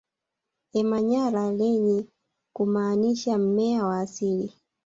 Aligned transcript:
Emanyara 0.79 1.43
lenye 1.51 2.07
kumaanisha 2.55 3.37
mmea 3.37 3.85
wa 3.85 3.99
asili 3.99 4.53